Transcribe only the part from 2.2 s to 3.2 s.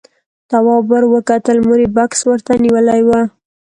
ورته نيولی و.